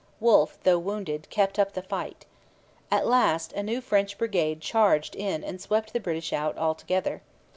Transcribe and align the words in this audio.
Wolfe, 0.19 0.57
though 0.63 0.79
wounded, 0.79 1.29
kept 1.29 1.59
up 1.59 1.73
the 1.73 1.83
fight. 1.83 2.25
At 2.89 3.05
last 3.05 3.53
a 3.53 3.61
new 3.61 3.81
French 3.81 4.17
brigade 4.17 4.59
charged 4.59 5.15
in 5.15 5.43
and 5.43 5.61
swept 5.61 5.93
the 5.93 5.99
British 5.99 6.33
out 6.33 6.57
altogether. 6.57 7.21